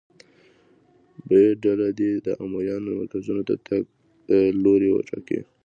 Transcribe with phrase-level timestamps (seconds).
[1.27, 1.29] ب
[1.63, 3.83] ډله دې د امویانو مرکزونو ته تګ
[4.63, 5.39] لوری وټاکي.